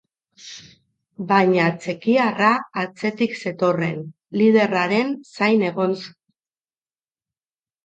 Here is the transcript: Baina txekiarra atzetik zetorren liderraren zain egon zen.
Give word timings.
Baina 1.31 1.67
txekiarra 1.83 2.49
atzetik 2.85 3.37
zetorren 3.45 4.01
liderraren 4.41 5.15
zain 5.37 5.69
egon 5.71 5.97
zen. 6.03 6.19